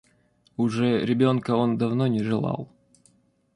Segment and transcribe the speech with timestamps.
[0.57, 2.67] Уже ребенка он давно не желал.